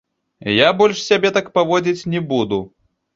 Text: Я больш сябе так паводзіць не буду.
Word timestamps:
Я 0.53 0.69
больш 0.79 1.03
сябе 1.09 1.31
так 1.35 1.51
паводзіць 1.57 2.07
не 2.15 2.23
буду. 2.33 2.59